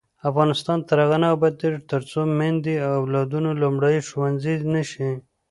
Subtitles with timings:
[0.29, 5.09] افغانستان تر هغو نه ابادیږي، ترڅو میندې د اولادونو لومړنی ښوونځی نشي.